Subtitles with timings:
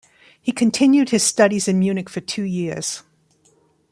[0.41, 3.03] He continued his studies in Munich for two years.